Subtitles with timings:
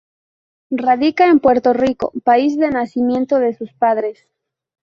[0.71, 4.27] Radica en Puerto Rico, país de nacimiento de sus padres.